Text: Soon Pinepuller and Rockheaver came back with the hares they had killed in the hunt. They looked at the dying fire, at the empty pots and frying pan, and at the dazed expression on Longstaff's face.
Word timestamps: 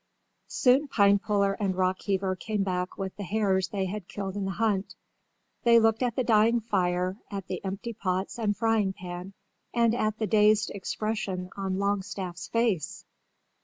Soon 0.47 0.87
Pinepuller 0.87 1.53
and 1.59 1.75
Rockheaver 1.75 2.35
came 2.39 2.63
back 2.63 2.97
with 2.97 3.15
the 3.17 3.23
hares 3.23 3.67
they 3.67 3.85
had 3.85 4.07
killed 4.07 4.35
in 4.35 4.45
the 4.45 4.51
hunt. 4.53 4.95
They 5.63 5.79
looked 5.79 6.01
at 6.01 6.15
the 6.15 6.23
dying 6.23 6.59
fire, 6.59 7.17
at 7.29 7.45
the 7.45 7.63
empty 7.63 7.93
pots 7.93 8.39
and 8.39 8.57
frying 8.57 8.93
pan, 8.93 9.33
and 9.75 9.93
at 9.93 10.17
the 10.17 10.25
dazed 10.25 10.71
expression 10.71 11.51
on 11.55 11.77
Longstaff's 11.77 12.47
face. 12.47 13.05